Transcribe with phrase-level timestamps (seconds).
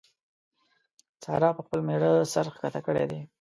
[1.23, 3.21] سارا پر خپل مېړه سر کښته کړی دی.